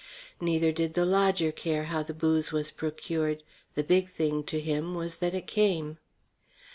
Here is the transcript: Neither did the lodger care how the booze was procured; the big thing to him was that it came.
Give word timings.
Neither 0.39 0.71
did 0.71 0.95
the 0.95 1.05
lodger 1.05 1.51
care 1.51 1.83
how 1.83 2.01
the 2.01 2.15
booze 2.15 2.51
was 2.51 2.71
procured; 2.71 3.43
the 3.75 3.83
big 3.83 4.09
thing 4.11 4.43
to 4.45 4.59
him 4.59 4.95
was 4.95 5.17
that 5.17 5.35
it 5.35 5.45
came. 5.45 5.99